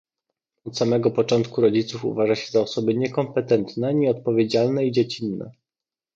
Od 0.65 0.77
samego 0.77 1.11
początku 1.11 1.61
rodziców 1.61 2.05
uważa 2.05 2.35
się 2.35 2.51
za 2.51 2.61
osoby 2.61 2.93
niekompetentne, 2.95 3.93
nieodpowiedzialne 3.93 4.85
i 4.85 4.91
dziecinne 4.91 5.51